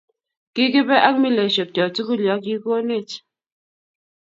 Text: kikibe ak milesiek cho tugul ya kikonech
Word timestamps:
kikibe 0.53 0.95
ak 1.07 1.15
milesiek 1.21 1.69
cho 1.75 1.85
tugul 1.95 2.21
ya 2.27 2.35
kikonech 2.43 3.13